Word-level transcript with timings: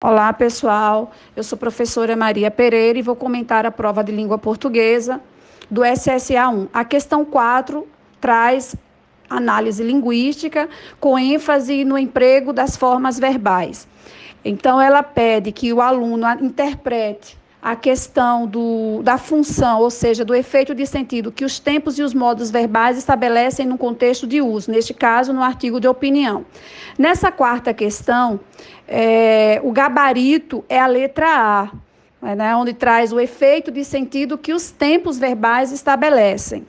Olá, 0.00 0.32
pessoal. 0.32 1.10
Eu 1.34 1.42
sou 1.42 1.58
professora 1.58 2.14
Maria 2.14 2.52
Pereira 2.52 3.00
e 3.00 3.02
vou 3.02 3.16
comentar 3.16 3.66
a 3.66 3.70
prova 3.72 4.04
de 4.04 4.12
língua 4.12 4.38
portuguesa 4.38 5.20
do 5.68 5.80
SSA1. 5.80 6.68
A 6.72 6.84
questão 6.84 7.24
4 7.24 7.84
traz 8.20 8.76
análise 9.28 9.82
linguística 9.82 10.68
com 11.00 11.18
ênfase 11.18 11.84
no 11.84 11.98
emprego 11.98 12.52
das 12.52 12.76
formas 12.76 13.18
verbais. 13.18 13.88
Então, 14.44 14.80
ela 14.80 15.02
pede 15.02 15.50
que 15.50 15.72
o 15.72 15.80
aluno 15.80 16.28
interprete 16.40 17.36
a 17.60 17.74
questão 17.74 18.46
do, 18.46 19.02
da 19.02 19.18
função, 19.18 19.80
ou 19.80 19.90
seja, 19.90 20.24
do 20.24 20.34
efeito 20.34 20.74
de 20.74 20.86
sentido 20.86 21.32
que 21.32 21.44
os 21.44 21.58
tempos 21.58 21.98
e 21.98 22.02
os 22.02 22.14
modos 22.14 22.50
verbais 22.50 22.96
estabelecem 22.96 23.66
no 23.66 23.76
contexto 23.76 24.26
de 24.26 24.40
uso, 24.40 24.70
neste 24.70 24.94
caso, 24.94 25.32
no 25.32 25.42
artigo 25.42 25.80
de 25.80 25.88
opinião. 25.88 26.44
Nessa 26.96 27.32
quarta 27.32 27.74
questão, 27.74 28.38
é, 28.86 29.60
o 29.64 29.72
gabarito 29.72 30.64
é 30.68 30.78
a 30.78 30.86
letra 30.86 31.70
A, 32.22 32.34
né, 32.34 32.54
onde 32.54 32.72
traz 32.72 33.12
o 33.12 33.20
efeito 33.20 33.70
de 33.70 33.84
sentido 33.84 34.38
que 34.38 34.52
os 34.52 34.70
tempos 34.70 35.18
verbais 35.18 35.72
estabelecem. 35.72 36.66